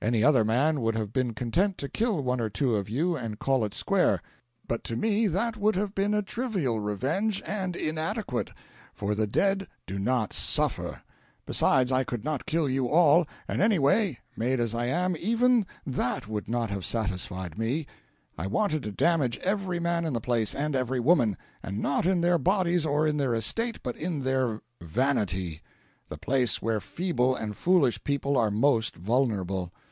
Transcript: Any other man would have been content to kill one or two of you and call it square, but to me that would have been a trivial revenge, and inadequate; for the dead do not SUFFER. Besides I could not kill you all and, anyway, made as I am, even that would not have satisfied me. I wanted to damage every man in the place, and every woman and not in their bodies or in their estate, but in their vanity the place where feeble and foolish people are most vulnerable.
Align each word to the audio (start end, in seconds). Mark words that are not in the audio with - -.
Any 0.00 0.22
other 0.22 0.44
man 0.44 0.80
would 0.82 0.94
have 0.94 1.12
been 1.12 1.34
content 1.34 1.76
to 1.78 1.88
kill 1.88 2.22
one 2.22 2.40
or 2.40 2.48
two 2.48 2.76
of 2.76 2.88
you 2.88 3.16
and 3.16 3.40
call 3.40 3.64
it 3.64 3.74
square, 3.74 4.22
but 4.68 4.84
to 4.84 4.94
me 4.94 5.26
that 5.26 5.56
would 5.56 5.74
have 5.74 5.92
been 5.92 6.14
a 6.14 6.22
trivial 6.22 6.78
revenge, 6.78 7.42
and 7.44 7.74
inadequate; 7.74 8.50
for 8.94 9.16
the 9.16 9.26
dead 9.26 9.66
do 9.88 9.98
not 9.98 10.32
SUFFER. 10.32 11.02
Besides 11.46 11.90
I 11.90 12.04
could 12.04 12.22
not 12.24 12.46
kill 12.46 12.68
you 12.68 12.88
all 12.88 13.26
and, 13.48 13.60
anyway, 13.60 14.20
made 14.36 14.60
as 14.60 14.72
I 14.72 14.86
am, 14.86 15.16
even 15.18 15.66
that 15.84 16.28
would 16.28 16.48
not 16.48 16.70
have 16.70 16.86
satisfied 16.86 17.58
me. 17.58 17.88
I 18.38 18.46
wanted 18.46 18.84
to 18.84 18.92
damage 18.92 19.38
every 19.38 19.80
man 19.80 20.04
in 20.04 20.12
the 20.12 20.20
place, 20.20 20.54
and 20.54 20.76
every 20.76 21.00
woman 21.00 21.36
and 21.60 21.80
not 21.80 22.06
in 22.06 22.20
their 22.20 22.38
bodies 22.38 22.86
or 22.86 23.04
in 23.04 23.16
their 23.16 23.34
estate, 23.34 23.82
but 23.82 23.96
in 23.96 24.22
their 24.22 24.60
vanity 24.80 25.60
the 26.08 26.16
place 26.18 26.62
where 26.62 26.80
feeble 26.80 27.34
and 27.34 27.56
foolish 27.56 28.04
people 28.04 28.38
are 28.38 28.52
most 28.52 28.94
vulnerable. 28.94 29.72